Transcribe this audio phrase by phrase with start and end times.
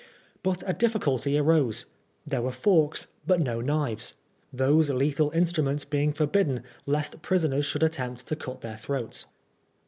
[0.41, 1.85] But a difficulty arose.
[2.25, 4.15] There were forks, but no knives;
[4.51, 9.27] those lethal instru ments being forbidden lest prisoners should attempt to cut their throats.